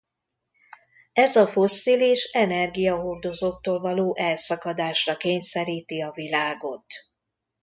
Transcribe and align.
Ez 1.13 1.35
a 1.35 1.47
fosszilis 1.47 2.23
energiahordozóktól 2.31 3.79
való 3.79 4.15
elszakadásra 4.17 5.17
kényszeríti 5.17 6.01
a 6.01 6.11
világot. 6.11 6.85